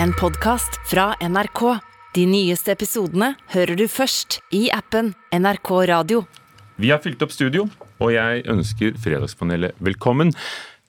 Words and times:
en 0.00 0.12
podkast 0.12 0.80
fra 0.90 1.14
NRK. 1.20 1.62
De 2.14 2.24
nyeste 2.28 2.72
episodene 2.74 3.32
hører 3.54 3.78
du 3.78 3.86
først 3.88 4.40
i 4.54 4.66
appen 4.74 5.12
NRK 5.32 5.70
Radio. 5.88 6.24
Vi 6.80 6.90
har 6.92 7.00
fylt 7.04 7.22
opp 7.24 7.32
studio, 7.32 7.66
og 8.02 8.12
jeg 8.14 8.44
ønsker 8.50 8.96
Fredagspanelet 9.00 9.76
velkommen. 9.80 10.32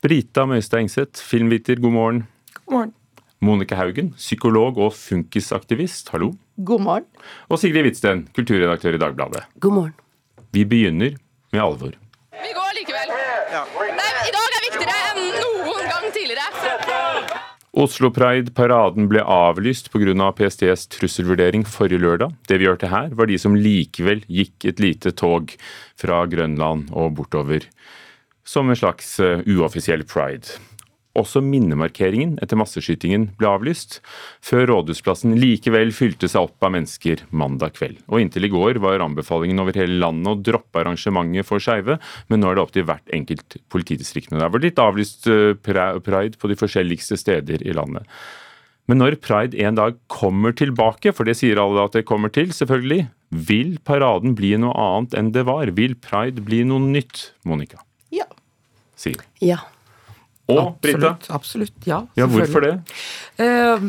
Brita 0.04 0.46
Møystad 0.50 0.84
Engseth, 0.84 1.21
filmviter, 1.24 1.79
god 1.79 1.96
morgen. 1.96 2.21
God 2.66 2.76
morgen. 2.78 2.94
Monica 3.44 3.76
Haugen, 3.76 4.13
psykolog 4.16 4.78
og 4.79 4.94
funkisaktivist, 4.96 6.10
hallo. 6.15 6.31
God 6.56 6.83
morgen. 6.85 7.08
Og 7.51 7.60
Sigrid 7.60 7.83
Hvitsten, 7.88 8.28
kulturredaktør 8.35 8.96
i 8.96 9.01
Dagbladet. 9.01 9.46
God 9.60 9.78
morgen. 9.79 9.96
Vi 10.56 10.63
begynner 10.70 11.17
med 11.51 11.62
alvor. 11.63 11.96
Vi 12.44 12.54
går 12.56 12.78
likevel. 12.79 13.15
Nei, 13.99 14.12
I 14.28 14.35
dag 14.35 14.60
er 14.60 14.67
viktigere 14.70 14.99
enn 15.12 15.33
noen 15.40 15.90
gang 15.92 16.08
tidligere. 16.16 17.52
Oslo 17.73 18.12
Pride-paraden 18.13 19.08
ble 19.09 19.23
avlyst 19.26 19.88
pga. 19.89 20.13
Av 20.21 20.35
PSTs 20.38 20.85
trusselvurdering 20.93 21.63
forrige 21.66 22.03
lørdag. 22.03 22.35
Det 22.45 22.59
vi 22.61 22.67
hørte 22.70 22.91
her, 22.91 23.09
var 23.17 23.25
de 23.25 23.39
som 23.41 23.55
likevel 23.57 24.21
gikk 24.29 24.67
et 24.70 24.81
lite 24.84 25.09
tog 25.17 25.55
fra 25.98 26.20
Grønland 26.29 26.91
og 26.93 27.15
bortover. 27.17 27.65
Som 28.45 28.70
en 28.70 28.77
slags 28.77 29.15
eh, 29.23 29.41
uoffisiell 29.49 30.05
pride. 30.05 30.59
Også 31.13 31.44
minnemarkeringen 31.45 32.40
etter 32.41 32.58
masseskytingen 32.58 33.27
ble 33.38 33.49
avlyst, 33.52 33.99
før 34.41 34.66
Rådhusplassen 34.71 35.35
likevel 35.38 35.91
fylte 35.94 36.26
seg 36.31 36.48
opp 36.48 36.66
av 36.66 36.73
mennesker 36.73 37.21
mandag 37.30 37.76
kveld. 37.76 37.99
Og 38.09 38.23
inntil 38.23 38.48
i 38.48 38.52
går 38.54 38.80
var 38.81 39.04
anbefalingen 39.05 39.62
over 39.62 39.77
hele 39.77 39.99
landet 40.02 40.31
å 40.31 40.40
droppe 40.49 40.81
arrangementet 40.81 41.45
for 41.45 41.62
skeive, 41.62 41.99
men 42.34 42.41
nå 42.41 42.49
er 42.49 42.57
det 42.57 42.63
opp 42.63 42.73
til 42.73 42.88
hvert 42.90 43.13
enkelt 43.13 43.59
politidistrikt. 43.73 44.31
Det 44.34 44.41
har 44.41 44.54
vært 44.55 44.66
litt 44.66 44.81
avlyst 44.81 45.30
eh, 45.30 45.54
pride 45.62 46.40
på 46.41 46.49
de 46.49 46.57
forskjelligste 46.57 47.20
steder 47.21 47.62
i 47.62 47.76
landet. 47.77 48.09
Men 48.90 48.99
når 48.99 49.20
pride 49.23 49.59
en 49.63 49.77
dag 49.77 49.99
kommer 50.12 50.55
tilbake, 50.57 51.13
for 51.16 51.30
det 51.30 51.38
sier 51.40 51.62
alle 51.62 51.85
at 51.85 51.93
det 51.95 52.07
kommer 52.09 52.34
til, 52.34 52.49
selvfølgelig, 52.52 53.05
vil 53.30 53.77
paraden 53.85 54.34
bli 54.37 54.55
noe 54.59 54.74
annet 54.74 55.15
enn 55.18 55.32
det 55.35 55.46
var? 55.48 55.71
Vil 55.77 55.93
pride 56.02 56.41
bli 56.43 56.63
noe 56.68 56.82
nytt, 56.84 57.30
Monica? 57.48 57.85
Ja. 58.13 58.27
Sier. 58.99 59.24
Ja. 59.46 59.62
Og 60.52 60.76
Brita? 60.84 61.13
Absolutt, 61.32 61.76
ja. 61.88 62.02
Ja, 62.20 62.27
hvorfor 62.27 62.66
det? 62.66 62.74
Eh, 63.40 63.86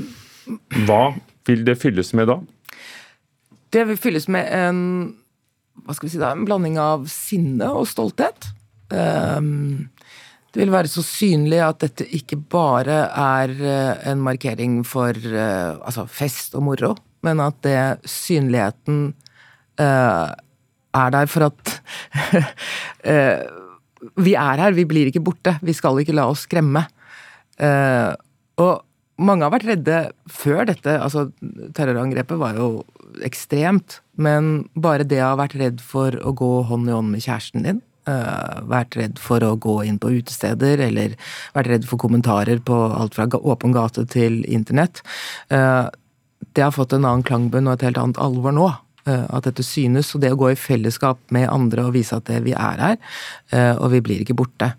Hva 0.86 1.02
vil 1.48 1.64
det 1.66 1.78
fylles 1.80 2.14
med 2.16 2.30
da? 2.30 2.40
det 3.74 3.82
vil 3.88 3.98
fylles 3.98 4.28
med 4.30 4.46
en 4.54 4.82
si 6.06 6.20
da, 6.20 6.28
en 6.30 6.44
blanding 6.46 6.76
av 6.78 7.08
sinne 7.10 7.66
og 7.74 7.88
stolthet. 7.90 8.46
Eh, 8.94 9.40
det 10.54 10.60
vil 10.62 10.70
være 10.70 10.86
så 10.92 11.02
synlig 11.02 11.58
at 11.58 11.80
dette 11.82 12.06
ikke 12.14 12.38
bare 12.38 13.00
er 13.10 13.50
eh, 13.58 14.04
en 14.12 14.22
markering 14.22 14.84
for 14.86 15.10
altså 15.18 16.06
fest 16.06 16.54
og 16.54 16.62
moro, 16.68 16.92
men 17.26 17.42
at 17.42 17.58
det 17.66 18.06
synligheten 18.06 19.08
er 19.74 21.10
der 21.10 21.26
for 21.26 21.48
at 21.48 21.72
vi 24.20 24.34
er 24.38 24.60
her, 24.62 24.74
vi 24.76 24.86
blir 24.88 25.10
ikke 25.10 25.24
borte. 25.24 25.56
Vi 25.64 25.74
skal 25.76 26.00
ikke 26.02 26.16
la 26.16 26.26
oss 26.30 26.44
skremme. 26.48 26.84
Eh, 27.62 28.12
og 28.60 28.74
mange 29.22 29.46
har 29.46 29.54
vært 29.54 29.68
redde 29.68 29.98
før 30.30 30.64
dette. 30.68 30.98
altså 30.98 31.28
Terrorangrepet 31.76 32.38
var 32.40 32.58
jo 32.58 32.84
ekstremt. 33.24 34.00
Men 34.16 34.68
bare 34.74 35.06
det 35.06 35.22
å 35.22 35.32
ha 35.32 35.40
vært 35.40 35.58
redd 35.60 35.82
for 35.82 36.14
å 36.22 36.34
gå 36.36 36.52
hånd 36.68 36.90
i 36.90 36.94
hånd 36.94 37.12
med 37.14 37.24
kjæresten 37.24 37.66
din, 37.66 37.82
eh, 38.06 38.60
vært 38.70 38.96
redd 38.98 39.18
for 39.18 39.40
å 39.40 39.56
gå 39.58 39.84
inn 39.86 39.98
på 39.98 40.12
utesteder, 40.18 40.80
eller 40.88 41.16
vært 41.54 41.70
redd 41.72 41.84
for 41.84 41.98
kommentarer 41.98 42.60
på 42.60 42.74
alt 42.94 43.14
fra 43.14 43.26
åpen 43.26 43.72
gate 43.72 44.06
til 44.10 44.44
internett, 44.44 45.02
eh, 45.50 45.88
det 46.54 46.62
har 46.62 46.70
fått 46.70 46.92
en 46.92 47.04
annen 47.04 47.24
klangbunn 47.24 47.66
og 47.68 47.74
et 47.74 47.86
helt 47.88 47.98
annet 47.98 48.18
alvor 48.18 48.52
nå. 48.52 48.68
Eh, 49.06 49.24
At 49.30 49.44
dette 49.48 49.64
synes, 49.66 50.14
og 50.14 50.20
det 50.24 50.32
å 50.34 50.38
gå 50.40 50.52
i 50.52 50.58
fellesskap 50.58 51.18
med 51.34 51.48
andre 51.52 51.88
og 51.88 51.94
vise 51.96 52.16
at 52.16 52.26
det, 52.30 52.42
vi 52.46 52.52
er 52.52 52.84
her, 52.88 52.96
eh, 53.52 53.74
og 53.76 53.90
vi 53.94 54.00
blir 54.04 54.22
ikke 54.24 54.36
borte. 54.38 54.74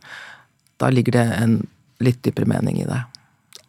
Da 0.81 0.90
ligger 0.91 1.19
det 1.19 1.28
en 1.40 1.59
litt 2.03 2.22
dypere 2.25 2.47
mening 2.50 2.81
i 2.81 2.88
det. 2.90 3.03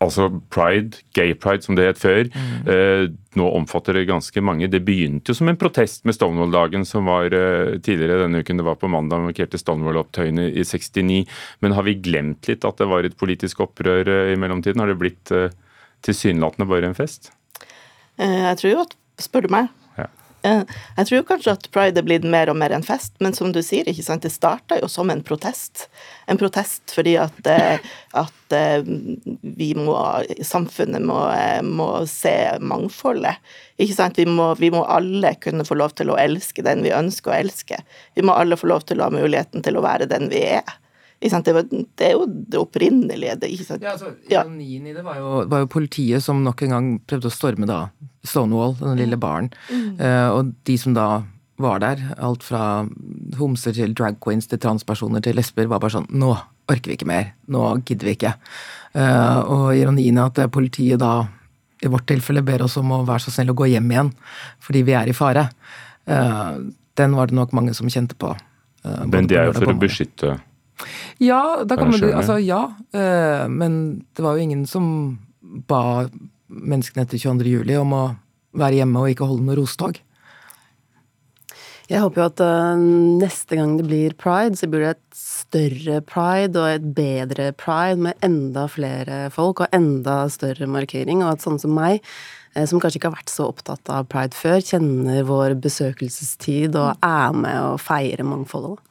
Altså 0.02 0.26
pride, 0.52 0.98
gay 1.16 1.32
pride 1.40 1.64
som 1.64 1.76
det 1.78 1.86
het 1.86 2.00
før, 2.02 2.26
eh, 2.68 3.06
nå 3.38 3.46
omfatter 3.56 3.96
det 3.96 4.02
ganske 4.10 4.42
mange. 4.44 4.68
Det 4.68 4.82
begynte 4.84 5.32
jo 5.32 5.34
som 5.38 5.48
en 5.48 5.56
protest 5.56 6.04
med 6.04 6.12
Stonewall-dagen 6.18 6.84
som 6.84 7.08
var 7.08 7.32
eh, 7.32 7.78
tidligere 7.80 8.26
denne 8.26 8.42
uken. 8.44 8.60
Det 8.60 8.66
var 8.66 8.76
på 8.76 8.90
mandag 8.92 9.24
markerte 9.24 9.56
Stonewall-opptøyene 9.56 10.50
i 10.52 10.64
69. 10.68 11.24
Men 11.64 11.72
har 11.72 11.86
vi 11.88 11.94
glemt 11.96 12.44
litt 12.50 12.66
at 12.68 12.76
det 12.76 12.90
var 12.90 13.08
et 13.08 13.16
politisk 13.16 13.64
opprør 13.64 14.04
eh, 14.04 14.34
i 14.34 14.36
mellomtiden? 14.36 14.84
Har 14.84 14.92
det 14.92 15.00
blitt 15.00 15.32
tilsynelatende 16.04 16.68
bare 16.68 16.90
en 16.90 16.98
fest? 16.98 17.32
Eh, 18.18 18.42
Jeg 18.50 18.56
tror 18.60 18.72
jo 18.72 18.84
at 18.84 18.96
Spør 19.16 19.46
du 19.46 19.48
meg? 19.48 19.70
Jeg 20.46 21.08
tror 21.08 21.24
kanskje 21.28 21.54
at 21.56 21.66
pride 21.74 22.00
er 22.00 22.06
blitt 22.06 22.26
mer 22.26 22.50
og 22.52 22.58
mer 22.60 22.74
en 22.76 22.84
fest, 22.86 23.14
men 23.24 23.34
som 23.36 23.52
du 23.54 23.60
sier, 23.64 23.88
ikke 23.88 24.04
sant, 24.04 24.24
det 24.26 24.32
starta 24.34 24.78
jo 24.80 24.88
som 24.90 25.10
en 25.12 25.22
protest. 25.26 25.86
En 26.30 26.38
protest 26.40 26.94
fordi 26.94 27.16
at, 27.20 27.38
eh, 27.50 27.82
at 28.16 28.56
eh, 28.56 28.86
vi 29.42 29.72
må, 29.78 29.96
samfunnet 30.46 31.04
må, 31.06 31.18
eh, 31.34 31.62
må 31.62 31.90
se 32.10 32.36
mangfoldet. 32.60 33.42
Ikke 33.82 33.98
sant? 33.98 34.18
Vi 34.18 34.26
må, 34.30 34.52
vi 34.60 34.70
må 34.74 34.84
alle 34.84 35.34
kunne 35.42 35.66
få 35.66 35.78
lov 35.78 35.96
til 35.98 36.12
å 36.12 36.18
elske 36.20 36.64
den 36.66 36.84
vi 36.86 36.94
ønsker 36.96 37.32
å 37.32 37.38
elske. 37.40 37.82
Vi 38.14 38.24
må 38.26 38.36
alle 38.36 38.58
få 38.58 38.70
lov 38.70 38.86
til 38.88 39.00
å 39.00 39.10
ha 39.10 39.14
muligheten 39.14 39.66
til 39.66 39.78
å 39.78 39.84
være 39.86 40.10
den 40.10 40.30
vi 40.32 40.46
er. 40.56 40.76
Ikke 41.16 41.32
sant? 41.32 41.46
Det, 41.48 41.54
var, 41.56 41.68
det 41.70 42.04
er 42.04 42.12
jo 42.12 42.26
det 42.28 42.58
opprinnelige. 42.60 43.38
Det, 43.40 43.48
ikke 43.54 43.68
sant? 43.70 43.84
Ja, 43.84 43.94
altså, 43.96 44.12
Ja. 44.30 44.42
Ironien 44.44 44.90
i 44.90 44.92
det 44.96 45.04
var 45.04 45.20
jo, 45.20 45.30
var 45.48 45.64
jo 45.64 45.70
politiet 45.72 46.24
som 46.24 46.42
nok 46.44 46.66
en 46.66 46.74
gang 46.74 46.90
prøvde 47.08 47.30
å 47.30 47.34
storme 47.34 47.68
da 47.68 47.86
Stonewall, 48.26 48.74
den 48.80 49.00
lille 49.00 49.16
baren. 49.20 49.48
Eh, 49.70 50.28
og 50.34 50.52
de 50.66 50.76
som 50.80 50.96
da 50.96 51.22
var 51.62 51.80
der, 51.80 52.02
alt 52.20 52.44
fra 52.44 52.84
homser 53.38 53.72
til 53.76 53.94
drag 53.96 54.18
queens 54.20 54.48
til 54.50 54.60
transpersoner 54.60 55.22
til 55.24 55.38
lesber, 55.38 55.68
var 55.70 55.80
bare 55.80 55.94
sånn 55.94 56.08
Nå 56.12 56.34
orker 56.68 56.90
vi 56.90 56.98
ikke 56.98 57.08
mer. 57.08 57.30
Nå 57.52 57.62
gidder 57.86 58.10
vi 58.10 58.16
ikke. 58.18 58.32
Uh, 58.96 59.38
og 59.40 59.66
ironien 59.78 60.18
er 60.18 60.28
at 60.28 60.40
eh, 60.42 60.50
politiet 60.52 61.00
da, 61.00 61.28
i 61.84 61.90
vårt 61.92 62.08
tilfelle, 62.10 62.44
ber 62.44 62.64
oss 62.66 62.76
om 62.80 62.92
å 62.92 63.04
være 63.06 63.26
så 63.26 63.32
snill 63.32 63.54
å 63.54 63.56
gå 63.56 63.70
hjem 63.70 63.88
igjen 63.92 64.10
fordi 64.64 64.82
vi 64.88 64.96
er 64.98 65.08
i 65.08 65.16
fare. 65.16 65.46
Uh, 66.10 66.58
den 66.98 67.16
var 67.16 67.30
det 67.30 67.38
nok 67.38 67.54
mange 67.56 67.76
som 67.76 67.88
kjente 67.92 68.18
på. 68.18 68.34
Men 68.82 69.26
de 69.26 69.38
er 69.38 69.48
jo 69.48 69.56
for 69.56 69.72
å 69.72 69.78
beskytte 69.78 70.36
ja, 71.22 71.64
da 71.64 71.78
kommer 71.78 72.00
du, 72.00 72.10
altså 72.12 72.38
ja, 72.42 72.62
eh, 72.92 73.46
men 73.48 74.04
det 74.16 74.24
var 74.24 74.36
jo 74.36 74.44
ingen 74.44 74.66
som 74.68 74.88
ba 75.40 76.06
menneskene 76.46 77.06
etter 77.06 77.20
22. 77.20 77.48
juli 77.58 77.78
om 77.78 77.94
å 77.96 78.04
være 78.56 78.80
hjemme 78.80 79.02
og 79.02 79.12
ikke 79.12 79.28
holde 79.28 79.46
noe 79.46 79.58
rostog. 79.58 80.00
Jeg 81.86 82.02
håper 82.02 82.18
jo 82.18 82.26
at 82.26 82.40
øh, 82.42 82.80
neste 83.22 83.58
gang 83.58 83.76
det 83.78 83.84
blir 83.86 84.14
pride, 84.18 84.58
så 84.58 84.66
blir 84.66 84.82
det 84.82 84.96
et 84.96 85.18
større 85.20 86.00
pride 86.02 86.58
og 86.58 86.72
et 86.72 86.88
bedre 86.96 87.52
pride 87.54 88.00
med 88.08 88.26
enda 88.26 88.64
flere 88.70 89.28
folk 89.34 89.62
og 89.62 89.76
enda 89.76 90.24
større 90.32 90.66
markering, 90.66 91.22
og 91.22 91.36
at 91.36 91.46
sånne 91.46 91.62
som 91.62 91.76
meg, 91.78 92.02
eh, 92.56 92.66
som 92.66 92.82
kanskje 92.82 92.98
ikke 92.98 93.12
har 93.12 93.20
vært 93.20 93.30
så 93.30 93.46
opptatt 93.52 93.92
av 93.94 94.08
pride 94.10 94.34
før, 94.34 94.58
kjenner 94.66 95.22
vår 95.30 95.54
besøkelsestid 95.62 96.74
og 96.74 97.06
er 97.06 97.38
med 97.38 97.60
og 97.62 97.78
feirer 97.84 98.26
mangfoldet. 98.26 98.82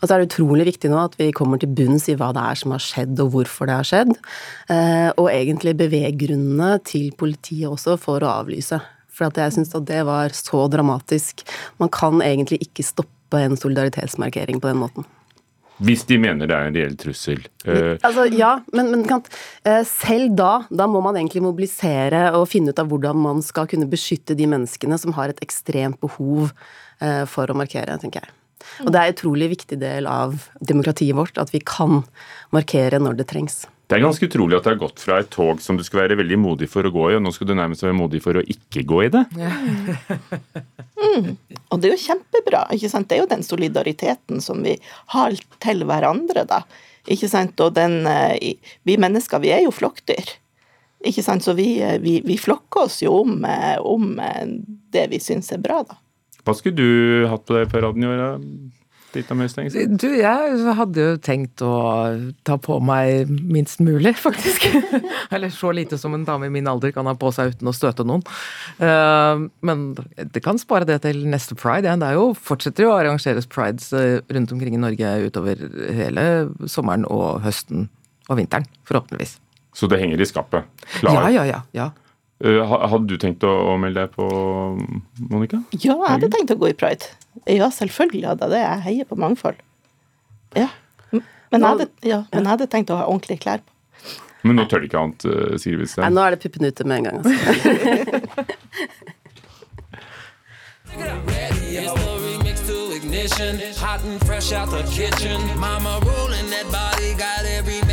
Og 0.00 0.08
så 0.08 0.14
er 0.14 0.22
det 0.22 0.30
utrolig 0.30 0.66
viktig 0.70 0.90
nå 0.90 1.00
at 1.02 1.18
vi 1.20 1.30
kommer 1.36 1.60
til 1.60 1.72
bunns 1.76 2.08
i 2.08 2.16
hva 2.16 2.30
det 2.36 2.40
er 2.40 2.60
som 2.60 2.72
har 2.74 2.80
skjedd, 2.84 3.20
og 3.20 3.34
hvorfor 3.34 3.68
det 3.68 3.76
har 3.76 3.88
skjedd. 3.88 4.14
eh, 4.72 5.10
Og 5.16 5.28
egentlig 5.28 5.76
beveggrunnene 5.76 6.82
til 6.84 7.12
politiet 7.12 7.68
også 7.68 7.98
for 8.00 8.24
å 8.24 8.32
avlyse. 8.40 8.80
For 9.12 9.28
at 9.28 9.36
jeg 9.36 9.52
syns 9.58 9.74
at 9.76 9.84
det 9.84 10.04
var 10.08 10.32
så 10.32 10.66
dramatisk. 10.72 11.44
Man 11.78 11.90
kan 11.92 12.22
egentlig 12.24 12.62
ikke 12.64 12.86
stoppe 12.86 13.42
en 13.44 13.56
solidaritetsmarkering 13.56 14.60
på 14.60 14.70
den 14.72 14.80
måten. 14.80 15.04
Hvis 15.80 16.04
de 16.04 16.18
mener 16.20 16.48
det 16.48 16.56
er 16.56 16.66
en 16.68 16.74
reell 16.76 16.96
trussel. 17.00 17.40
Eh, 17.64 17.96
Altså, 18.04 18.26
ja, 18.36 18.60
men, 18.72 18.90
men 18.92 19.04
kan, 19.08 19.22
eh, 19.64 19.80
selv 19.88 20.34
da, 20.36 20.64
da 20.68 20.86
må 20.86 21.00
man 21.04 21.16
egentlig 21.16 21.40
mobilisere 21.44 22.32
og 22.36 22.48
finne 22.52 22.72
ut 22.72 22.82
av 22.82 22.88
hvordan 22.90 23.16
man 23.16 23.40
skal 23.44 23.68
kunne 23.70 23.88
beskytte 23.88 24.36
de 24.36 24.48
menneskene 24.48 24.98
som 25.00 25.16
har 25.16 25.32
et 25.32 25.40
ekstremt 25.40 26.00
behov 26.00 26.52
eh, 27.00 27.24
for 27.24 27.48
å 27.48 27.56
markere, 27.56 27.96
tenker 28.00 28.24
jeg. 28.24 28.36
Og 28.84 28.92
det 28.92 29.00
er 29.00 29.10
en 29.10 29.16
utrolig 29.16 29.50
viktig 29.56 29.80
del 29.80 30.08
av 30.10 30.48
demokratiet 30.60 31.16
vårt 31.16 31.38
at 31.40 31.52
vi 31.54 31.62
kan 31.64 32.02
markere 32.54 33.00
når 33.02 33.20
det 33.20 33.30
trengs. 33.32 33.64
Det 33.90 33.96
er 33.98 34.04
ganske 34.04 34.26
utrolig 34.28 34.54
at 34.54 34.62
det 34.62 34.70
har 34.70 34.82
gått 34.84 35.00
fra 35.02 35.16
et 35.18 35.30
tog 35.34 35.58
som 35.58 35.74
du 35.74 35.82
skal 35.82 36.04
være 36.04 36.20
veldig 36.20 36.36
modig 36.38 36.68
for 36.70 36.86
å 36.86 36.92
gå 36.94 37.08
i, 37.10 37.16
og 37.18 37.24
nå 37.24 37.32
skal 37.34 37.48
du 37.48 37.56
nærmest 37.58 37.82
være 37.82 37.96
modig 37.98 38.20
for 38.22 38.38
å 38.38 38.44
ikke 38.54 38.84
gå 38.86 39.00
i 39.02 39.08
det. 39.10 39.24
Og 41.70 41.80
det 41.80 41.88
er 41.88 41.96
jo 41.96 42.04
kjempebra. 42.04 42.60
ikke 42.70 42.90
sant? 42.92 43.08
Det 43.10 43.16
er 43.16 43.24
jo 43.24 43.32
den 43.32 43.42
solidariteten 43.42 44.38
som 44.44 44.62
vi 44.62 44.76
har 45.16 45.34
til 45.64 45.82
hverandre, 45.88 46.44
da. 46.46 46.60
Ikke 47.10 47.30
sant? 47.32 47.58
Og 47.64 47.74
den 47.74 48.04
eh, 48.06 48.60
Vi 48.86 48.94
mennesker, 49.00 49.42
vi 49.42 49.50
er 49.56 49.64
jo 49.64 49.74
flokkdyr. 49.74 50.36
Ikke 51.10 51.24
sant? 51.26 51.42
Så 51.42 51.56
vi, 51.58 51.80
eh, 51.82 51.98
vi, 51.98 52.20
vi 52.22 52.38
flokker 52.38 52.86
oss 52.86 53.00
jo 53.02 53.24
om, 53.24 53.40
eh, 53.42 53.78
om 53.82 54.12
det 54.94 55.08
vi 55.10 55.18
syns 55.18 55.50
er 55.56 55.62
bra, 55.64 55.82
da. 55.88 55.98
Hva 56.50 56.58
skulle 56.58 56.74
du 56.76 57.30
hatt 57.30 57.46
på 57.46 57.54
deg 57.54 57.70
på 57.70 57.82
raden 57.84 58.02
i 58.02 58.10
år? 58.10 58.38
Du, 59.10 60.06
jeg 60.14 60.74
hadde 60.78 61.02
jo 61.02 61.14
tenkt 61.18 61.62
å 61.66 61.74
ta 62.46 62.54
på 62.62 62.76
meg 62.84 63.26
minst 63.26 63.80
mulig, 63.82 64.12
faktisk. 64.26 64.68
Eller 65.34 65.50
så 65.54 65.72
lite 65.74 65.98
som 65.98 66.14
en 66.14 66.26
dame 66.26 66.46
i 66.46 66.54
min 66.54 66.68
alder 66.70 66.94
kan 66.94 67.08
ha 67.10 67.16
på 67.18 67.32
seg 67.34 67.56
uten 67.56 67.70
å 67.70 67.74
støte 67.74 68.06
noen. 68.06 68.22
Eh, 68.78 69.42
men 69.66 69.84
det 69.98 70.44
kan 70.44 70.60
spare 70.62 70.86
det 70.86 71.00
til 71.06 71.24
neste 71.26 71.58
pride. 71.58 71.90
Ja. 71.90 71.98
Det 71.98 72.12
jo, 72.14 72.30
fortsetter 72.38 72.86
jo 72.86 72.92
å 72.92 72.98
arrangeres 73.00 73.50
prides 73.50 73.90
eh, 73.98 74.20
rundt 74.30 74.54
omkring 74.54 74.78
i 74.78 74.82
Norge 74.82 75.14
utover 75.26 75.66
hele 75.90 76.26
sommeren 76.70 77.08
og 77.10 77.42
høsten 77.46 77.88
og 78.30 78.38
vinteren, 78.38 78.68
forhåpentligvis. 78.86 79.40
Så 79.74 79.90
det 79.90 79.98
henger 80.02 80.22
i 80.22 80.26
skapet? 80.26 80.70
Klar? 81.00 81.18
Ja, 81.18 81.42
ja, 81.42 81.48
ja. 81.50 81.60
ja. 81.74 81.90
Uh, 82.40 82.62
hadde 82.64 83.04
du 83.10 83.18
tenkt 83.20 83.44
å, 83.44 83.50
å 83.72 83.74
melde 83.80 84.06
deg 84.06 84.14
på, 84.14 84.26
Monica? 85.28 85.60
Ja, 85.76 85.92
jeg 85.92 86.08
hadde 86.14 86.30
tenkt 86.32 86.54
å 86.54 86.58
gå 86.60 86.70
i 86.70 86.76
pride. 86.76 87.10
Ja, 87.44 87.68
selvfølgelig 87.74 88.30
hadde 88.30 88.48
jeg 88.48 88.54
det. 88.54 88.62
Jeg 88.64 88.84
heier 88.86 89.10
på 89.10 89.18
mangfold. 89.20 89.60
Ja. 90.56 90.70
Men 91.12 91.60
jeg 91.60 91.66
hadde, 91.66 91.86
ja, 92.06 92.22
men 92.30 92.46
jeg 92.46 92.52
hadde 92.54 92.70
tenkt 92.70 92.92
å 92.94 92.98
ha 93.00 93.08
ordentlige 93.10 93.42
klær 93.44 93.60
på. 93.64 93.72
Men 94.46 94.56
nå 94.56 94.64
tør 94.70 94.80
du 94.80 94.86
ikke 94.88 95.00
annet, 95.02 95.24
uh, 95.28 95.56
Sigrid 95.60 95.82
Vistad? 95.82 96.06
Nei, 96.06 96.14
nå 96.16 96.22
er 96.24 96.36
det 96.36 96.40
puppene 96.46 96.70
ute 96.72 96.86
med 96.88 97.02
en 97.02 97.04
gang. 97.10 97.16
Altså. 97.20 97.34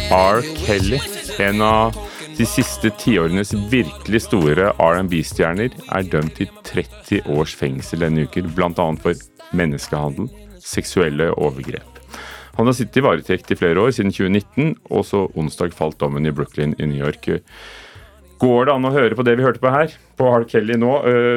R. 0.09 0.41
Kelly, 0.65 1.01
en 1.39 1.61
av 1.61 1.97
de 2.37 2.45
siste 2.45 2.91
tiårenes 3.01 3.49
virkelig 3.71 4.19
store 4.27 4.69
R&B-stjerner, 4.77 5.73
er 5.73 6.09
dømt 6.11 6.35
til 6.37 6.49
30 6.67 7.25
års 7.33 7.55
fengsel 7.57 8.03
denne 8.05 8.27
uken, 8.27 8.51
bl.a. 8.53 8.85
for 9.01 9.17
menneskehandel, 9.57 10.27
seksuelle 10.61 11.31
overgrep. 11.33 11.97
Han 12.59 12.69
har 12.69 12.75
sittet 12.77 12.99
i 13.01 13.05
varetekt 13.05 13.53
i 13.53 13.57
flere 13.57 13.81
år, 13.81 13.93
siden 13.97 14.13
2019, 14.13 14.75
og 14.93 15.05
så 15.05 15.23
onsdag 15.37 15.73
falt 15.77 15.97
dommen 16.01 16.29
i 16.29 16.33
Brooklyn 16.33 16.75
i 16.77 16.89
New 16.89 17.01
York. 17.01 17.29
Går 18.41 18.69
det 18.69 18.75
an 18.75 18.85
å 18.85 18.93
høre 18.93 19.17
på 19.17 19.25
det 19.25 19.37
vi 19.39 19.45
hørte 19.45 19.61
på 19.63 19.73
her, 19.73 19.97
på 20.17 20.29
Hard 20.29 20.45
Kelly 20.51 20.77
nå, 20.77 20.93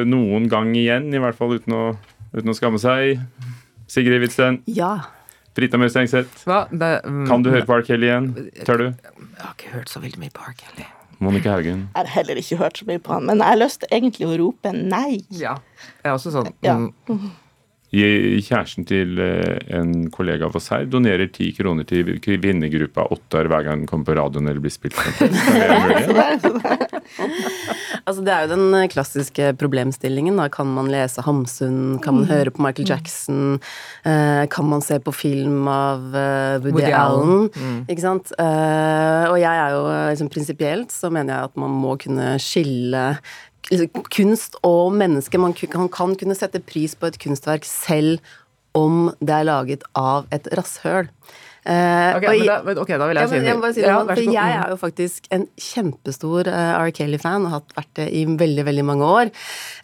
noen 0.09 0.45
gang 0.53 0.69
igjen, 0.77 1.09
i 1.13 1.21
hvert 1.21 1.37
fall 1.37 1.57
uten 1.57 1.77
å, 1.77 1.83
uten 2.35 2.53
å 2.53 2.57
skamme 2.57 2.81
seg? 2.81 3.23
Sigrid 3.89 4.21
Hvitsten? 4.21 4.61
Ja. 4.69 4.99
Møe 5.57 5.91
Stengseth, 5.91 6.47
um, 6.47 7.25
kan 7.27 7.43
du 7.43 7.51
høre 7.51 7.67
på 7.67 7.75
R. 7.75 7.83
Kelly 7.83 8.07
igjen? 8.07 8.31
Tør 8.63 8.79
du? 8.79 8.87
Jeg 8.87 9.43
har 9.43 9.53
ikke 9.57 9.73
hørt 9.75 9.91
så 9.91 9.99
veldig 9.99 10.23
mye 10.23 10.31
på 10.33 10.47
R. 10.47 10.55
Kelly. 10.57 10.87
Monica 11.21 11.51
Haugen? 11.53 11.83
Jeg 11.93 11.99
har 11.99 12.07
heller 12.15 12.39
ikke 12.41 12.57
hørt 12.57 12.79
så 12.81 12.87
mye 12.87 13.01
på 13.03 13.13
han, 13.13 13.27
men 13.29 13.43
jeg 13.43 13.53
har 13.53 13.59
lyst 13.61 13.85
egentlig 13.91 14.25
å 14.25 14.33
rope 14.41 14.71
nei. 14.73 15.19
Ja, 15.37 15.59
jeg 16.01 16.09
er 16.09 16.15
også 16.15 16.33
sånn. 16.33 16.49
Ja. 16.65 16.79
Mm, 17.11 17.29
Kjæresten 17.91 18.85
til 18.87 19.19
en 19.19 20.05
kollega 20.15 20.47
av 20.47 20.55
oss 20.55 20.69
her 20.71 20.85
donerer 20.87 21.27
ti 21.27 21.49
kroner 21.51 21.83
til 21.83 22.13
kvinnegruppa 22.23 23.03
Ottar 23.11 23.49
hver 23.51 23.65
gang 23.67 23.83
den 23.83 23.89
kommer 23.89 24.07
på 24.07 24.15
radioen 24.15 24.47
eller 24.47 24.63
blir 24.63 24.71
spilt. 24.71 24.95
altså 28.05 28.23
Det 28.25 28.33
er 28.33 28.45
jo 28.45 28.55
den 28.55 28.89
klassiske 28.91 29.51
problemstillingen. 29.61 30.39
Da. 30.39 30.47
Kan 30.51 30.71
man 30.75 30.89
lese 30.91 31.23
Hamsun? 31.25 31.99
Kan 32.03 32.19
man 32.19 32.29
høre 32.29 32.53
på 32.53 32.63
Michael 32.63 32.89
Jackson? 32.89 33.59
Uh, 34.05 34.45
kan 34.51 34.67
man 34.69 34.81
se 34.85 34.99
på 34.99 35.13
film 35.15 35.67
av 35.71 36.03
uh, 36.13 36.57
Woody, 36.63 36.75
Woody, 36.79 36.95
Allen? 36.95 37.47
Mm. 37.55 37.79
Ikke 37.91 38.05
sant? 38.05 38.33
Uh, 38.39 39.31
og 39.31 39.37
jeg 39.41 39.51
er 39.51 39.77
jo 39.77 39.85
liksom, 40.11 40.31
prinsipielt 40.33 40.93
så 40.95 41.11
mener 41.13 41.35
jeg 41.35 41.51
at 41.51 41.63
man 41.63 41.79
må 41.83 41.95
kunne 42.01 42.35
skille 42.41 43.05
kunst 44.11 44.57
og 44.67 44.91
menneske. 44.97 45.39
Man 45.39 45.53
kan, 45.55 45.87
kan 45.89 46.15
kunne 46.19 46.37
sette 46.37 46.59
pris 46.59 46.95
på 46.95 47.07
et 47.11 47.19
kunstverk 47.21 47.67
selv 47.67 48.19
om 48.77 49.11
det 49.19 49.35
er 49.35 49.47
laget 49.47 49.85
av 49.97 50.27
et 50.33 50.47
rasshøl. 50.57 51.09
Uh, 51.61 52.17
okay, 52.17 52.39
da, 52.41 52.55
ok, 52.81 52.89
da 52.97 53.05
vil 53.05 53.19
jeg, 53.19 53.29
si 53.29 53.37
det. 53.37 53.49
Jeg, 53.51 53.73
si 53.75 53.83
det 53.83 53.89
ja, 53.91 53.97
for 54.01 54.21
jeg 54.33 54.53
er 54.57 54.71
jo 54.71 54.77
faktisk 54.81 55.27
en 55.35 55.43
kjempestor 55.61 56.49
uh, 56.49 56.79
R. 56.79 56.89
Kelly-fan 56.97 57.45
og 57.45 57.53
har 57.53 57.75
vært 57.77 57.91
det 57.99 58.07
i 58.17 58.23
veldig 58.25 58.65
veldig 58.65 58.85
mange 58.87 59.05
år. 59.05 59.29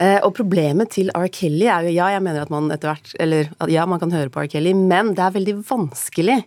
Uh, 0.01 0.18
og 0.25 0.31
problemet 0.39 0.89
til 0.95 1.12
R. 1.13 1.27
Kelly 1.29 1.68
er 1.69 1.85
jo 1.85 1.94
Ja, 1.97 2.09
jeg 2.15 2.24
mener 2.25 2.47
at 2.47 2.53
man 2.53 2.71
etter 2.74 2.91
hvert 2.91 3.13
Eller 3.21 3.51
ja, 3.69 3.85
man 3.89 4.01
kan 4.01 4.12
høre 4.13 4.31
på 4.33 4.41
R. 4.41 4.50
Kelly, 4.50 4.74
men 4.74 5.13
det 5.18 5.24
er 5.24 5.35
veldig 5.38 5.56
vanskelig. 5.68 6.39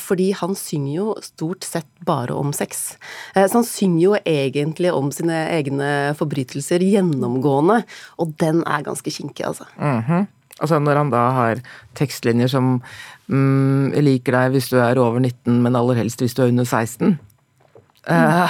fordi 0.00 0.30
han 0.36 0.54
synger 0.56 0.92
jo 0.94 1.06
stort 1.22 1.64
sett 1.66 1.88
bare 2.06 2.34
om 2.34 2.52
sex. 2.56 2.96
så 3.34 3.52
han 3.52 3.66
synger 3.66 4.00
jo 4.02 4.14
egentlig 4.24 4.92
om 4.92 5.10
sine 5.12 5.36
egne 5.52 5.90
forbrytelser 6.18 6.82
gjennomgående, 6.84 7.82
og 8.18 8.34
den 8.40 8.62
er 8.64 8.86
ganske 8.86 9.12
kinkig, 9.12 9.46
altså. 9.46 9.68
Mm 9.76 10.02
-hmm. 10.08 10.26
Altså 10.60 10.80
når 10.82 11.00
han 11.00 11.10
da 11.12 11.24
har 11.36 11.62
tekstlinjer 11.98 12.50
som 12.52 12.76
mm, 13.32 13.96
liker 14.04 14.36
deg 14.36 14.54
hvis 14.56 14.70
du 14.72 14.78
er 14.82 15.00
over 15.00 15.20
19, 15.22 15.60
men 15.64 15.78
aller 15.78 16.00
helst 16.02 16.22
hvis 16.22 16.36
du 16.36 16.44
er 16.44 16.52
under 16.52 16.68
16'. 16.68 17.14
Mm. 17.14 17.18
Uh, 18.08 18.48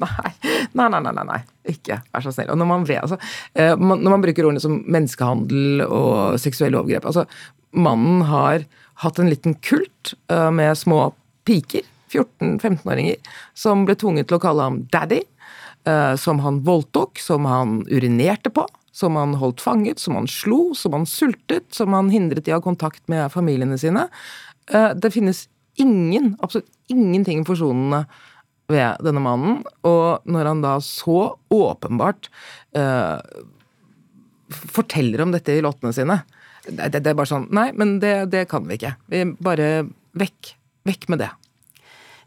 nei. 0.00 0.30
nei, 0.72 0.86
nei, 0.88 1.00
nei, 1.04 1.24
nei, 1.28 1.40
ikke 1.68 1.98
vær 2.08 2.24
så 2.24 2.32
snill. 2.32 2.48
Og 2.54 2.60
når 2.60 2.70
man, 2.70 2.86
altså, 2.96 3.18
uh, 3.60 3.74
man, 3.76 4.00
når 4.00 4.14
man 4.14 4.24
bruker 4.24 4.48
ordene 4.48 4.62
som 4.62 4.78
menneskehandel 4.88 5.84
og 5.84 6.38
seksuelle 6.40 6.80
overgrep 6.80 7.04
altså, 7.10 7.26
Mannen 7.74 8.22
har 8.30 8.64
hatt 9.02 9.18
en 9.18 9.28
liten 9.28 9.56
kult 9.64 10.14
uh, 10.32 10.48
med 10.54 10.72
små 10.80 11.10
piker, 11.44 11.84
14-15-åringer, 12.14 13.18
som 13.58 13.84
ble 13.84 13.98
tvunget 13.98 14.30
til 14.30 14.38
å 14.38 14.42
kalle 14.42 14.68
ham 14.68 14.82
daddy. 14.92 15.24
som 16.16 16.38
han 16.40 16.62
voldtok, 16.64 17.18
som 17.20 17.44
han 17.44 17.82
urinerte 17.90 18.48
på 18.54 18.62
som 18.94 19.18
han 19.18 19.34
holdt 19.40 19.62
fanget, 19.64 19.98
som 20.02 20.14
han 20.18 20.28
slo, 20.30 20.68
som 20.78 20.94
han 20.94 21.06
sultet, 21.08 21.66
som 21.74 21.96
han 21.96 22.12
hindret 22.14 22.46
i 22.46 22.54
å 22.54 22.60
ha 22.60 22.64
kontakt 22.64 23.02
med 23.10 23.32
familiene 23.34 23.78
sine. 23.80 24.06
Eh, 24.70 24.92
det 24.94 25.10
finnes 25.14 25.48
ingen, 25.82 26.36
absolutt 26.38 26.70
ingenting 26.92 27.42
forsonende 27.48 28.04
ved 28.70 29.02
denne 29.04 29.22
mannen. 29.24 29.58
Og 29.82 30.22
når 30.30 30.50
han 30.52 30.62
da 30.64 30.76
så 30.84 31.34
åpenbart 31.52 32.30
uh, 32.78 33.18
forteller 34.48 35.24
om 35.24 35.34
dette 35.34 35.52
i 35.52 35.64
låtene 35.64 35.92
sine 35.96 36.22
det, 36.64 36.88
det, 36.94 37.02
det, 37.02 37.10
er 37.10 37.18
bare 37.18 37.28
sånn 37.28 37.48
Nei, 37.52 37.66
men 37.76 37.98
det, 38.00 38.14
det 38.32 38.46
kan 38.48 38.64
vi 38.68 38.78
ikke. 38.78 38.94
Vi 39.12 39.24
bare 39.44 39.88
vekk. 40.16 40.54
Vekk 40.88 41.10
med 41.12 41.20
det. 41.20 41.28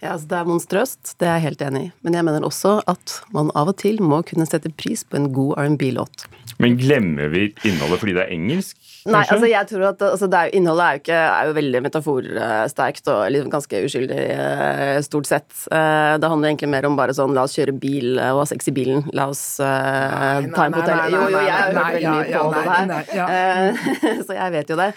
Ja, 0.02 0.14
altså 0.14 0.28
Det 0.30 0.38
er 0.38 0.50
monstrøst, 0.50 1.14
det 1.18 1.28
er 1.28 1.38
jeg 1.40 1.46
helt 1.48 1.62
enig 1.66 1.84
i. 1.88 1.92
Men 2.06 2.18
jeg 2.18 2.26
mener 2.28 2.46
også 2.46 2.78
at 2.88 3.16
man 3.34 3.50
av 3.58 3.72
og 3.72 3.80
til 3.82 4.02
må 4.04 4.22
kunne 4.28 4.46
sette 4.50 4.70
pris 4.78 5.04
på 5.04 5.18
en 5.18 5.32
god 5.34 5.58
R&B-låt. 5.58 6.28
Men 6.62 6.78
glemmer 6.78 7.32
vi 7.34 7.48
innholdet 7.66 8.02
fordi 8.02 8.16
det 8.18 8.26
er 8.26 8.34
engelsk? 8.36 8.78
Nei, 9.08 9.22
altså 9.24 9.48
jeg 9.48 9.68
tror 9.70 9.86
at 9.92 10.02
altså 10.04 10.28
er, 10.28 10.50
innholdet 10.58 10.86
er 10.86 10.98
jo, 10.98 11.02
ikke, 11.04 11.20
er 11.28 11.48
jo 11.50 11.54
veldig 11.58 11.82
metaforsterkt 11.86 13.12
og 13.14 13.22
liksom 13.34 13.54
ganske 13.54 13.82
uskyldig, 13.88 14.18
eh, 14.34 14.98
stort 15.06 15.30
sett. 15.30 15.48
Eh, 15.72 16.16
det 16.20 16.32
handler 16.32 16.52
egentlig 16.52 16.72
mer 16.74 16.88
om 16.90 16.98
bare 17.00 17.16
sånn 17.16 17.36
la 17.36 17.46
oss 17.48 17.56
kjøre 17.56 17.76
bil 17.80 18.18
og 18.18 18.42
ha 18.42 18.48
sex 18.50 18.68
i 18.72 18.76
bilen. 18.76 19.06
La 19.16 19.30
oss 19.32 19.44
uh, 19.64 20.44
ta 20.52 20.68
en 20.68 20.76
på 20.76 20.82
hotellet. 20.82 21.16
Jo, 21.16 21.24
jo, 21.32 21.40
jeg 21.46 21.56
har 21.56 21.72
hørt 21.72 21.96
veldig 21.96 22.14
mye 22.18 22.44
på 22.44 22.52
det 22.54 23.24
her, 23.24 24.22
så 24.28 24.38
jeg 24.38 24.56
vet 24.58 24.74
jo 24.74 24.80
det. 24.82 24.92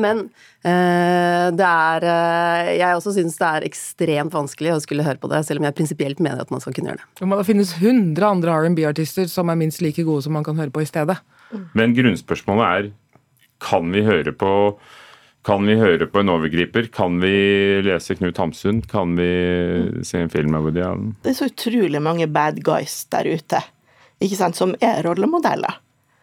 Men 0.00 0.26
det 0.64 1.66
er 1.68 2.04
Jeg 2.72 2.96
også 2.96 3.12
syns 3.12 3.34
det 3.36 3.48
er 3.50 3.66
ekstremt 3.66 4.32
vanskelig 4.32 4.72
å 4.72 4.80
skulle 4.80 5.04
høre 5.04 5.20
på 5.20 5.28
det, 5.28 5.42
selv 5.44 5.60
om 5.60 5.68
jeg 5.68 5.76
prinsipielt 5.76 6.22
mener 6.24 6.40
at 6.40 6.52
man 6.54 6.64
skal 6.64 6.72
kunne 6.76 6.94
gjøre 6.94 7.04
det. 7.04 7.28
Men 7.28 7.36
det 7.36 7.48
finnes 7.50 7.76
100 7.76 8.24
andre 8.30 8.58
R&B-artister 8.64 9.28
som 9.28 9.52
er 9.52 9.60
minst 9.60 9.84
like 9.84 10.06
gode 10.06 10.24
som 10.24 10.32
man 10.36 10.46
kan 10.46 10.56
høre 10.56 10.72
på 10.72 10.80
i 10.80 10.88
stedet. 10.88 11.20
Men 11.76 11.94
grunnspørsmålet 11.96 12.64
er 12.64 12.92
kan 13.64 13.90
vi 13.94 14.04
høre 14.06 14.36
på 14.36 14.52
kan 15.44 15.66
vi 15.68 15.74
høre 15.76 16.06
på 16.08 16.22
en 16.22 16.30
overgriper? 16.32 16.86
Kan 16.88 17.18
vi 17.20 17.34
lese 17.84 18.14
Knut 18.16 18.38
Hamsun? 18.40 18.78
Kan 18.88 19.12
vi 19.18 19.28
se 20.00 20.22
en 20.24 20.32
film 20.32 20.54
av 20.56 20.64
Woody 20.64 20.80
Allen? 20.80 21.10
Det 21.20 21.34
er 21.34 21.36
så 21.36 21.50
utrolig 21.50 22.00
mange 22.00 22.24
bad 22.32 22.62
guys 22.64 23.02
der 23.12 23.28
ute 23.28 23.60
ikke 24.24 24.38
sant, 24.38 24.56
som 24.56 24.74
er 24.80 25.02
rollemodeller. 25.04 25.80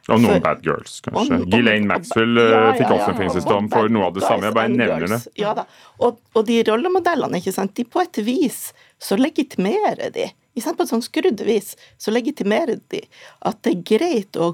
Og 0.09 0.17
noen 0.17 0.39
for, 0.39 0.43
bad 0.43 0.63
girls, 0.65 0.95
kanskje. 1.05 1.37
Ghislaine 1.45 1.85
Maxwell 1.85 2.39
ja, 2.39 2.45
ja, 2.49 2.69
fikk 2.79 2.93
også 2.95 3.11
en 3.11 3.19
fengselsdom 3.19 3.67
for 3.71 3.91
noe 3.93 4.07
av 4.07 4.15
det 4.15 4.23
samme. 4.25 4.47
Jeg 4.47 4.57
bare 4.57 4.71
nevner 4.73 5.11
det. 5.13 5.19
Ja 5.39 5.51
da. 5.57 5.67
Og, 6.01 6.17
og, 6.33 6.41
de 6.47 6.57
rollemodellene, 6.65 7.37
ikke 7.37 7.53
sant, 7.53 7.75
de 7.77 7.85
på 7.85 8.01
et 8.01 8.21
vis 8.25 8.71
så 9.01 9.17
legitimerer 9.19 10.09
de 10.15 10.31
ikke 10.51 10.65
sant, 10.65 10.75
På 10.79 10.83
et 10.83 10.91
sånn 10.91 11.05
skrudd 11.05 11.43
vis 11.47 11.75
så 12.01 12.11
legitimerer 12.11 12.81
de 12.91 13.05
at 13.47 13.61
det 13.63 13.71
er 13.71 13.85
greit 13.87 14.39
å 14.41 14.49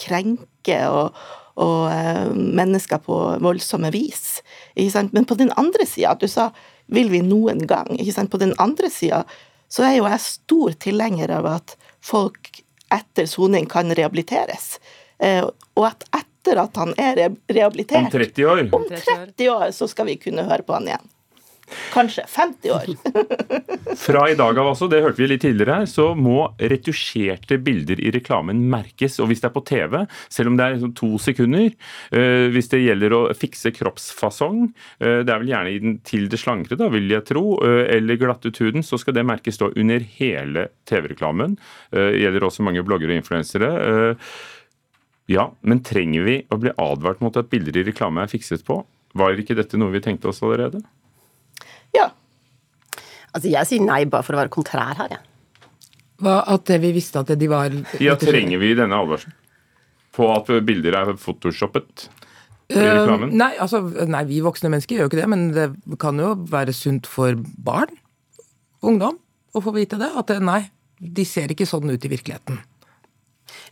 krenke 0.00 0.78
og, 0.90 1.20
og 1.58 1.90
uh, 1.90 2.30
mennesker 2.34 3.02
på 3.02 3.18
voldsomme 3.42 3.90
vis. 3.94 4.40
Men 5.10 5.26
på 5.26 5.36
den 5.38 5.52
andre 5.56 5.86
sida, 5.86 6.14
du 6.14 6.28
sa 6.28 6.50
'vil 6.86 7.10
vi 7.10 7.20
noen 7.20 7.66
gang', 7.66 7.98
på 8.30 8.38
den 8.38 8.54
andre 8.58 8.90
sida 8.90 9.24
så 9.68 9.84
er 9.84 9.98
jo 9.98 10.08
jeg 10.08 10.20
stor 10.20 10.72
tilhenger 10.80 11.30
av 11.30 11.46
at 11.46 11.76
folk 12.00 12.62
etter 12.90 13.26
soning 13.26 13.66
kan 13.66 13.90
rehabiliteres. 13.92 14.78
Uh, 15.20 15.50
og 15.76 15.86
at 15.90 16.04
etter 16.14 16.62
at 16.62 16.76
han 16.76 16.94
er 16.96 17.36
rehabilitert 17.48 18.06
Om 18.06 18.10
30 18.10 18.46
år? 18.46 18.68
Om 18.72 18.84
30 18.88 19.50
år 19.50 19.70
så 19.70 19.88
skal 19.88 20.06
vi 20.06 20.16
kunne 20.16 20.46
høre 20.48 20.62
på 20.62 20.72
han 20.72 20.88
igjen. 20.88 21.08
Kanskje 21.92 22.24
50 22.28 22.72
år. 22.74 22.90
Fra 24.06 24.24
i 24.30 24.36
dag 24.38 24.58
av 24.58 24.70
altså, 24.70 24.88
det 24.90 25.00
hørte 25.04 25.20
vi 25.20 25.28
litt 25.30 25.42
tidligere 25.44 25.80
her, 25.80 25.88
så 25.90 26.10
må 26.18 26.50
retusjerte 26.58 27.58
bilder 27.64 28.00
i 28.00 28.12
reklamen 28.14 28.64
merkes. 28.70 29.18
Og 29.22 29.30
hvis 29.30 29.42
det 29.42 29.50
er 29.50 29.54
på 29.56 29.64
TV, 29.68 29.96
selv 30.32 30.52
om 30.52 30.58
det 30.58 30.66
er 30.66 30.76
liksom 30.76 30.94
to 30.98 31.10
sekunder, 31.22 31.70
øh, 32.12 32.48
hvis 32.54 32.70
det 32.72 32.82
gjelder 32.84 33.16
å 33.16 33.22
fikse 33.36 33.72
kroppsfasong, 33.76 34.60
øh, 35.02 35.20
det 35.24 35.34
er 35.34 35.42
vel 35.44 35.52
gjerne 35.54 35.94
til 36.08 36.28
det 36.32 36.40
slankere, 36.42 36.80
da, 36.80 36.90
vil 36.92 37.08
jeg 37.12 37.26
tro, 37.30 37.46
øh, 37.64 37.84
eller 37.88 38.20
glatte 38.20 38.52
ut 38.52 38.62
huden, 38.62 38.86
så 38.86 39.00
skal 39.00 39.16
det 39.16 39.26
merkes 39.28 39.60
da 39.60 39.70
under 39.74 40.04
hele 40.18 40.68
TV-reklamen. 40.88 41.58
Det 41.92 42.10
gjelder 42.20 42.44
også 42.46 42.64
mange 42.66 42.82
bloggere 42.86 43.14
og 43.14 43.20
influensere. 43.20 43.70
Ja, 45.28 45.50
men 45.60 45.82
trenger 45.84 46.24
vi 46.24 46.36
å 46.48 46.58
bli 46.60 46.72
advart 46.80 47.20
mot 47.24 47.36
at 47.36 47.50
bilder 47.52 47.76
i 47.76 47.84
reklame 47.88 48.22
er 48.24 48.30
fikset 48.32 48.64
på? 48.64 48.80
Var 49.18 49.40
ikke 49.40 49.56
dette 49.58 49.80
noe 49.80 49.92
vi 49.92 50.02
tenkte 50.04 50.30
oss 50.30 50.40
allerede? 50.44 50.80
Ja. 51.96 52.10
Altså, 53.32 53.48
jeg 53.52 53.68
sier 53.68 53.84
nei 53.84 54.02
bare 54.10 54.24
for 54.26 54.36
å 54.36 54.40
være 54.42 54.52
kontrær 54.52 54.96
her, 54.98 55.16
jeg. 55.16 55.24
Hva, 56.18 56.40
at 56.50 56.70
vi 56.82 56.90
visste 56.96 57.20
at 57.22 57.30
de 57.38 57.48
var 57.50 57.74
Ja, 58.02 58.16
trenger 58.18 58.58
vi 58.58 58.72
denne 58.74 58.96
advarselen? 58.98 59.36
På 60.18 60.32
at 60.34 60.48
bilder 60.66 60.96
er 60.98 61.12
photoshoppet? 61.20 62.08
I 62.68 62.74
Uh, 62.76 62.82
reklamen? 62.98 63.30
nei, 63.38 63.52
altså, 63.56 63.78
nei, 64.10 64.24
vi 64.28 64.42
voksne 64.44 64.68
mennesker 64.68 64.98
gjør 64.98 65.06
jo 65.06 65.08
ikke 65.08 65.20
det, 65.22 65.28
men 65.32 65.44
det 65.54 65.68
kan 66.02 66.18
jo 66.20 66.34
være 66.50 66.74
sunt 66.76 67.06
for 67.08 67.38
barn, 67.64 67.94
ungdom, 68.84 69.16
å 69.56 69.62
få 69.64 69.72
vite 69.72 69.96
det. 69.96 70.10
At 70.20 70.34
nei, 70.44 70.66
de 71.00 71.24
ser 71.24 71.48
ikke 71.54 71.64
sånn 71.68 71.88
ut 71.88 72.04
i 72.04 72.10
virkeligheten. 72.12 72.58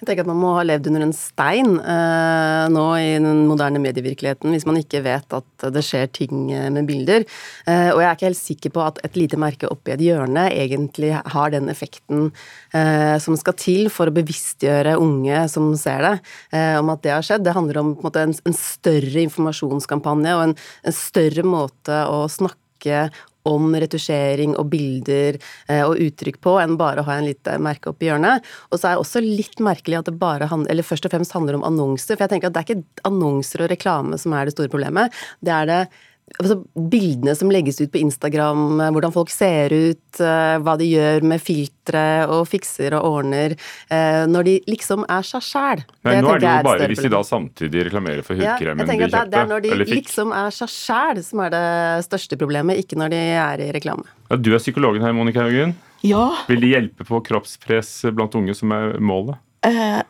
Jeg 0.00 0.08
tenker 0.08 0.24
at 0.24 0.30
Man 0.30 0.40
må 0.40 0.52
ha 0.56 0.64
levd 0.66 0.90
under 0.90 1.06
en 1.06 1.14
stein 1.16 1.78
eh, 1.80 2.64
nå 2.72 2.84
i 3.00 3.12
den 3.22 3.44
moderne 3.48 3.80
medievirkeligheten 3.82 4.52
hvis 4.52 4.66
man 4.68 4.80
ikke 4.80 5.02
vet 5.06 5.36
at 5.36 5.66
det 5.72 5.82
skjer 5.84 6.10
ting 6.12 6.50
eh, 6.52 6.68
med 6.72 6.88
bilder. 6.88 7.24
Eh, 7.64 7.90
og 7.94 8.02
jeg 8.02 8.08
er 8.08 8.18
ikke 8.18 8.28
helt 8.28 8.40
sikker 8.40 8.74
på 8.76 8.84
at 8.84 9.00
et 9.06 9.16
lite 9.18 9.40
merke 9.40 9.70
oppi 9.72 9.94
et 9.94 10.04
hjørne 10.04 10.48
egentlig 10.52 11.14
har 11.16 11.54
den 11.54 11.70
effekten 11.72 12.28
eh, 12.76 13.16
som 13.22 13.38
skal 13.40 13.56
til 13.60 13.90
for 13.92 14.10
å 14.10 14.16
bevisstgjøre 14.16 14.98
unge 15.00 15.46
som 15.52 15.72
ser 15.80 16.04
det, 16.04 16.14
eh, 16.52 16.76
om 16.80 16.92
at 16.92 17.04
det 17.06 17.14
har 17.14 17.24
skjedd. 17.26 17.46
Det 17.46 17.56
handler 17.56 17.80
om 17.80 17.94
en, 17.94 18.02
måte, 18.04 18.26
en, 18.26 18.36
en 18.46 18.58
større 18.58 19.24
informasjonskampanje 19.24 20.36
og 20.36 20.44
en, 20.48 20.56
en 20.86 20.96
større 20.96 21.46
måte 21.46 22.02
å 22.10 22.26
snakke 22.32 23.08
om 23.46 23.76
retusjering 23.76 24.56
og 24.58 24.70
bilder 24.72 25.38
eh, 25.38 25.84
og 25.84 26.00
uttrykk 26.02 26.40
på, 26.44 26.56
enn 26.62 26.78
bare 26.80 27.02
å 27.02 27.08
ha 27.08 27.18
en 27.18 27.28
lite 27.28 27.56
merke 27.62 27.92
oppi 27.92 28.10
hjørnet. 28.10 28.44
Og 28.70 28.80
så 28.80 28.90
er 28.90 28.96
det 28.96 29.04
også 29.04 29.24
litt 29.24 29.62
merkelig 29.62 30.00
at 30.00 30.10
det 30.10 30.18
bare 30.20 30.50
handler, 30.50 30.72
eller 30.72 30.86
først 30.86 31.08
og 31.08 31.14
fremst 31.14 31.36
handler 31.36 31.58
om 31.58 31.66
annonser. 31.66 32.16
For 32.16 32.26
jeg 32.26 32.34
tenker 32.34 32.50
at 32.50 32.58
det 32.58 32.64
er 32.64 32.68
ikke 32.70 33.08
annonser 33.08 33.64
og 33.64 33.72
reklame 33.72 34.20
som 34.20 34.34
er 34.36 34.46
det 34.46 34.56
store 34.56 34.72
problemet. 34.72 35.14
Det 35.44 35.54
er 35.54 35.70
det 35.70 35.80
altså, 36.34 36.56
bildene 36.74 37.34
som 37.38 37.50
legges 37.52 37.78
ut 37.80 37.92
på 37.92 38.00
Instagram, 38.02 38.80
eh, 38.80 38.90
hvordan 38.94 39.14
folk 39.14 39.30
ser 39.32 39.72
ut, 39.72 40.20
eh, 40.20 40.56
hva 40.62 40.76
de 40.80 40.88
gjør 40.90 41.26
med 41.30 41.42
filtre 41.42 42.04
og 42.32 42.46
fikser 42.50 42.96
og 42.98 43.06
ordner, 43.20 43.56
eh, 43.90 44.24
når 44.30 44.48
de 44.48 44.56
liksom 44.70 45.06
er 45.08 45.26
seg 45.26 45.44
sjæl. 45.46 45.84
Men 46.06 46.24
nå 46.24 46.34
er 46.34 46.42
det 46.42 46.50
jo 46.50 46.66
bare 46.68 46.90
hvis 46.90 47.04
de 47.06 47.12
da 47.14 47.22
samtidig 47.26 47.86
reklamerer 47.88 48.26
for 48.26 48.38
hudkremen 48.38 48.84
ja, 48.84 48.92
de 48.92 48.98
kjøpte. 49.04 49.30
det, 49.30 49.40
er- 49.40 49.50
når 49.52 49.62
de 49.66 49.80
liksom 49.94 50.34
er 50.36 50.50
seg 50.50 50.72
sjæl 50.72 51.22
som 51.24 51.40
er 51.46 51.50
det 51.54 51.64
største 52.08 52.38
problemet, 52.40 52.82
ikke 52.82 52.98
når 52.98 53.14
de 53.14 53.22
er 53.38 53.66
i 53.68 53.72
reklame. 53.72 54.04
Ja, 54.30 54.36
du 54.36 54.52
er 54.54 54.62
psykologen 54.62 55.02
her, 55.02 55.12
Monica 55.12 55.46
Haugen. 55.46 55.76
Ja. 56.02 56.28
Vil 56.48 56.60
det 56.60 56.68
hjelpe 56.74 57.06
på 57.08 57.22
kroppspress 57.24 58.04
blant 58.14 58.34
unge, 58.34 58.54
som 58.54 58.72
er 58.72 58.98
målet? 59.00 59.38
Eh, 59.66 60.02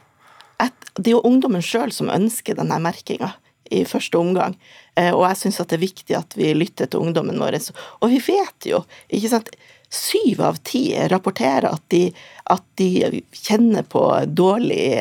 et, 0.60 0.72
det 0.96 1.10
er 1.12 1.16
jo 1.18 1.24
ungdommen 1.28 1.62
sjøl 1.64 1.92
som 1.92 2.08
ønsker 2.12 2.56
denne 2.56 2.78
merkinga 2.80 3.34
i 3.70 3.84
første 3.88 4.18
omgang. 4.18 4.56
Eh, 4.96 5.12
og 5.12 5.26
jeg 5.28 5.40
syns 5.42 5.62
det 5.62 5.78
er 5.78 5.86
viktig 5.86 6.18
at 6.18 6.36
vi 6.38 6.52
lytter 6.56 6.90
til 6.90 7.02
ungdommen 7.06 7.40
vår. 7.40 7.58
Og 8.00 8.12
vi 8.12 8.20
vet 8.28 8.70
jo, 8.72 8.84
ikke 9.08 9.32
sant 9.32 9.56
Syv 9.86 10.40
av 10.42 10.56
ti 10.66 10.90
rapporterer 11.08 11.68
at 11.70 11.82
de, 11.94 12.08
at 12.50 12.64
de 12.74 13.20
kjenner 13.30 13.84
på 13.86 14.02
dårlig, 14.26 14.98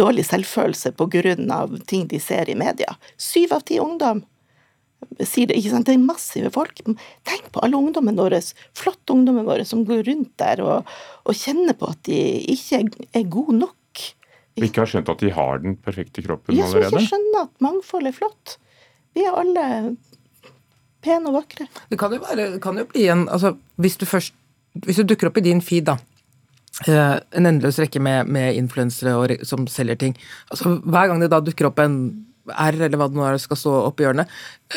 dårlig 0.00 0.24
selvfølelse 0.24 0.94
pga. 0.96 1.34
ting 1.86 2.06
de 2.08 2.20
ser 2.20 2.48
i 2.48 2.56
media. 2.56 2.96
Syv 3.20 3.52
av 3.52 3.60
ti 3.68 3.78
ungdom 3.78 4.24
sier 5.20 5.50
det, 5.50 5.58
ikke 5.58 5.74
sant? 5.74 5.86
Det 5.86 5.94
er 5.94 6.02
massive 6.02 6.50
folk. 6.54 6.80
Tenk 7.28 7.50
på 7.52 7.60
alle 7.60 7.76
ungdommen 7.76 8.16
vår, 8.16 8.38
flotte 8.78 9.12
ungdommen 9.12 9.44
vår, 9.44 9.64
som 9.68 9.84
går 9.84 10.04
rundt 10.08 10.32
der 10.40 10.62
og, 10.64 10.90
og 11.26 11.36
kjenner 11.36 11.76
på 11.76 11.90
at 11.92 12.02
de 12.08 12.18
ikke 12.54 12.86
er 13.12 13.28
gode 13.28 13.58
nok. 13.60 13.76
Vi 14.58 14.68
ikke 14.68 14.82
har 14.84 14.90
skjønt 14.90 15.08
at 15.08 15.22
de 15.22 15.30
har 15.32 15.62
den 15.62 15.76
perfekte 15.80 16.22
kroppen 16.24 16.54
jeg 16.54 16.64
allerede. 16.66 16.82
Jeg 16.82 16.90
ikke 16.90 16.96
allerede? 16.96 17.08
skjønner 17.08 17.46
at 17.46 17.64
mangfold 17.64 18.08
er 18.10 18.16
flott. 18.16 18.56
Vi 19.16 19.24
er 19.24 19.38
alle 19.40 19.66
pene 21.02 21.32
og 21.32 21.38
vakre. 21.40 21.66
Det 21.90 21.98
kan 22.00 22.12
jo, 22.14 22.20
være, 22.22 22.48
kan 22.62 22.78
jo 22.78 22.86
bli 22.92 23.06
en 23.12 23.26
altså, 23.28 23.56
Hvis 23.82 23.96
du 23.98 24.06
først 24.06 24.34
Hvis 24.86 24.96
du 25.00 25.04
dukker 25.04 25.28
opp 25.28 25.36
i 25.36 25.44
din 25.44 25.60
feed, 25.60 25.84
da. 25.88 25.98
eh, 26.88 27.18
en 27.36 27.46
endeløs 27.46 27.78
rekke 27.82 28.00
med, 28.00 28.28
med 28.32 28.56
influensere 28.56 29.12
og 29.18 29.34
som 29.44 29.66
selger 29.68 29.98
ting. 30.00 30.14
Altså, 30.50 30.78
hver 30.80 31.10
gang 31.10 31.20
det 31.20 31.28
da 31.32 31.40
dukker 31.44 31.68
opp 31.68 31.82
en 31.82 31.98
R, 32.48 32.74
eller 32.74 32.96
hva 32.96 33.08
det 33.10 33.18
nå 33.18 33.26
er 33.28 33.36
skal 33.38 33.56
stå 33.60 33.74
opp 33.86 34.00
i 34.00 34.06
hjørnet 34.06 34.30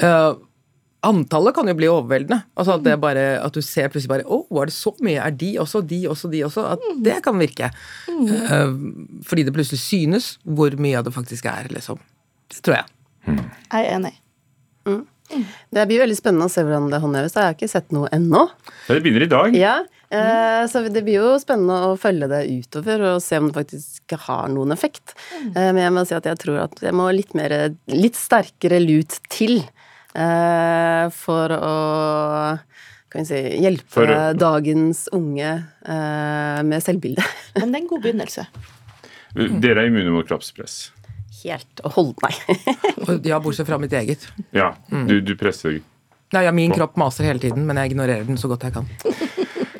eh, 0.03 0.33
Antallet 1.05 1.55
kan 1.55 1.69
jo 1.69 1.75
bli 1.77 1.89
overveldende. 1.91 2.41
Altså 2.57 2.75
At 2.77 2.85
det 2.85 2.95
bare, 3.03 3.25
at 3.43 3.55
du 3.55 3.61
ser 3.65 3.91
plutselig 3.93 4.11
bare 4.11 4.27
Å, 4.27 4.41
er 4.61 4.71
det 4.71 4.75
så 4.75 4.93
mye? 5.05 5.21
Er 5.21 5.35
de 5.37 5.51
også, 5.61 5.83
de 5.85 6.01
også, 6.11 6.31
de 6.33 6.43
også? 6.47 6.65
At 6.75 6.85
det 7.05 7.19
kan 7.25 7.39
virke. 7.41 7.71
Eh, 8.09 8.75
fordi 9.27 9.47
det 9.47 9.55
plutselig 9.55 9.81
synes 9.83 10.35
hvor 10.43 10.75
mye 10.81 10.99
av 10.99 11.07
det 11.07 11.15
faktisk 11.15 11.49
er, 11.51 11.69
liksom. 11.73 12.01
Det 12.51 12.61
tror 12.65 12.79
jeg. 12.81 12.87
Jeg 13.25 13.81
er 13.81 13.91
enig. 13.95 14.15
Det 15.73 15.85
blir 15.89 16.03
veldig 16.03 16.17
spennende 16.17 16.45
å 16.47 16.53
se 16.53 16.63
hvordan 16.63 16.91
det 16.91 17.01
håndheves. 17.01 17.35
Jeg 17.35 17.49
har 17.49 17.55
ikke 17.55 17.69
sett 17.71 17.93
noe 17.95 18.09
ennå. 18.13 18.45
Det 18.85 19.01
begynner 19.01 19.25
i 19.25 19.31
dag. 19.31 19.55
Ja, 19.57 19.75
eh, 20.13 20.61
så 20.69 20.83
det 20.85 21.01
blir 21.05 21.17
jo 21.17 21.31
spennende 21.41 21.79
å 21.89 21.95
følge 21.99 22.29
det 22.31 22.43
utover 22.51 23.07
og 23.09 23.23
se 23.25 23.39
om 23.41 23.49
det 23.49 23.57
faktisk 23.57 24.17
har 24.27 24.51
noen 24.53 24.75
effekt. 24.75 25.15
Eh, 25.49 25.71
men 25.71 25.81
jeg 25.81 25.95
må 25.95 26.05
si 26.05 26.17
at 26.17 26.29
jeg 26.29 26.41
tror 26.43 26.61
at 26.67 26.77
det 26.83 26.93
må 26.95 27.09
litt 27.13 27.33
mer, 27.37 27.55
litt 27.89 28.19
sterkere 28.19 28.79
lut 28.83 29.17
til 29.33 29.63
for 31.15 31.51
å 31.57 31.73
kan 33.15 33.25
si, 33.27 33.39
hjelpe 33.63 33.87
For- 33.95 34.33
dagens 34.39 35.05
unge 35.15 35.51
eh, 35.87 36.59
med 36.67 36.83
selvbilde. 36.83 37.23
Men 37.59 37.71
det 37.71 37.79
er 37.79 37.83
en 37.83 37.89
god 37.91 38.03
begynnelse. 38.03 38.45
Dere 39.35 39.83
er 39.83 39.89
immune 39.89 40.13
mot 40.15 40.27
kroppspress. 40.27 40.77
Helt 41.43 41.83
og 41.85 41.95
hold, 41.97 42.13
nei. 42.23 42.33
Ja, 43.29 43.39
bortsett 43.43 43.67
fra 43.69 43.77
mitt 43.81 43.93
eget. 43.93 44.23
Ja, 44.55 44.73
du, 44.89 45.19
du 45.21 45.35
presser 45.39 45.81
Nei, 46.33 46.41
ja, 46.47 46.51
min 46.55 46.73
kropp 46.73 46.95
maser 46.99 47.27
hele 47.27 47.39
tiden, 47.39 47.67
men 47.69 47.77
jeg 47.79 47.93
ignorerer 47.93 48.25
den 48.27 48.39
så 48.41 48.49
godt 48.51 48.65
jeg 48.67 48.75
kan. 48.79 48.89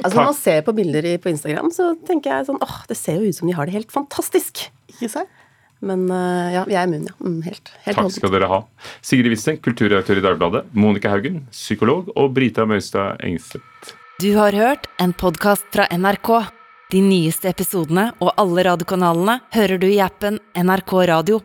Altså 0.06 0.20
Når 0.20 0.28
man 0.28 0.36
ser 0.38 0.60
på 0.62 0.74
bilder 0.78 1.06
på 1.18 1.32
Instagram, 1.32 1.72
så 1.74 1.88
tenker 2.06 2.30
jeg 2.30 2.46
sånn 2.46 2.60
åh, 2.62 2.74
det 2.86 2.94
ser 3.00 3.16
jo 3.18 3.32
ut 3.32 3.38
som 3.40 3.48
de 3.50 3.56
har 3.58 3.66
det 3.66 3.74
helt 3.74 3.90
fantastisk. 3.90 4.68
Ikke 4.92 5.10
sant? 5.10 5.32
Men 5.86 6.06
eh, 6.10 6.56
ja, 6.56 6.66
jeg 6.72 6.80
er 6.82 6.90
immun, 6.90 7.08
ja. 7.10 7.16
Mm, 7.22 7.40
helt. 7.46 7.72
helt 7.86 8.02
Takk 8.02 8.14
skal 8.16 8.34
dere 8.34 8.50
ha. 8.52 8.62
Sigrid 9.06 9.34
Witzen, 9.34 9.62
kulturredaktør 9.64 10.22
i 10.22 10.26
Dagbladet. 10.26 10.66
Monica 10.74 11.14
Haugen, 11.14 11.44
psykolog. 11.54 12.12
Og 12.18 12.34
Brita 12.36 12.66
Møystad 12.70 13.22
Engstedt. 13.26 13.96
Du 14.22 14.32
har 14.38 14.56
hørt 14.56 14.88
en 15.04 15.14
podkast 15.14 15.68
fra 15.76 15.90
NRK. 15.92 16.32
De 16.94 17.02
nyeste 17.02 17.50
episodene 17.50 18.12
og 18.22 18.32
alle 18.40 18.64
radiokanalene 18.68 19.40
hører 19.56 19.82
du 19.82 19.90
i 19.90 20.00
appen 20.04 20.40
NRK 20.56 20.94
Radio. 21.10 21.42